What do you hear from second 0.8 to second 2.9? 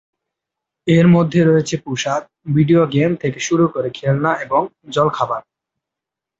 এর মধ্যে রয়েছে পোশাক, ভিডিও